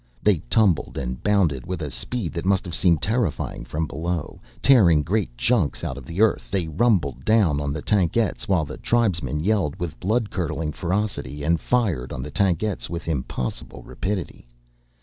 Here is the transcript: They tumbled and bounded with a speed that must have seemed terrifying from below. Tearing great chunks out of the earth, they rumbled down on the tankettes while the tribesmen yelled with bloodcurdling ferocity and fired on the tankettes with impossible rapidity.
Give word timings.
They 0.23 0.39
tumbled 0.49 0.97
and 0.97 1.21
bounded 1.21 1.67
with 1.67 1.79
a 1.79 1.91
speed 1.91 2.33
that 2.33 2.43
must 2.43 2.65
have 2.65 2.73
seemed 2.73 3.03
terrifying 3.03 3.65
from 3.65 3.85
below. 3.85 4.41
Tearing 4.59 5.03
great 5.03 5.37
chunks 5.37 5.83
out 5.83 5.95
of 5.95 6.07
the 6.07 6.21
earth, 6.21 6.49
they 6.49 6.67
rumbled 6.67 7.23
down 7.23 7.61
on 7.61 7.71
the 7.71 7.83
tankettes 7.83 8.47
while 8.47 8.65
the 8.65 8.77
tribesmen 8.77 9.41
yelled 9.41 9.79
with 9.79 9.99
bloodcurdling 9.99 10.73
ferocity 10.73 11.43
and 11.43 11.59
fired 11.61 12.11
on 12.11 12.23
the 12.23 12.31
tankettes 12.31 12.89
with 12.89 13.07
impossible 13.07 13.83
rapidity. 13.83 14.47